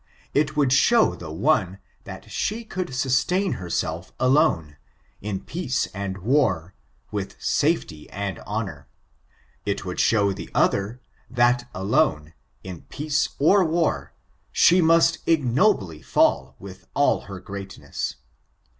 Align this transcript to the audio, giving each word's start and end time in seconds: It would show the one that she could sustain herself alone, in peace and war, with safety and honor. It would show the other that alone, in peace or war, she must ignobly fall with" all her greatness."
It 0.33 0.57
would 0.57 0.73
show 0.73 1.13
the 1.13 1.31
one 1.31 1.77
that 2.05 2.31
she 2.31 2.65
could 2.65 2.95
sustain 2.95 3.53
herself 3.61 4.11
alone, 4.19 4.77
in 5.21 5.41
peace 5.41 5.85
and 5.93 6.17
war, 6.17 6.73
with 7.11 7.39
safety 7.39 8.09
and 8.09 8.39
honor. 8.47 8.87
It 9.63 9.85
would 9.85 9.99
show 9.99 10.33
the 10.33 10.49
other 10.55 11.01
that 11.29 11.69
alone, 11.75 12.33
in 12.63 12.81
peace 12.89 13.29
or 13.37 13.63
war, 13.63 14.13
she 14.51 14.81
must 14.81 15.19
ignobly 15.27 16.01
fall 16.01 16.55
with" 16.57 16.87
all 16.95 17.21
her 17.29 17.39
greatness." 17.39 18.15